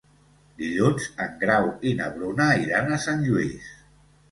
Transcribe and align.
Dilluns 0.61 1.09
en 1.25 1.35
Grau 1.43 1.69
i 1.91 1.95
na 2.01 2.09
Bruna 2.17 2.49
iran 2.65 2.91
a 2.91 3.01
Sant 3.07 3.25
Lluís. 3.31 3.73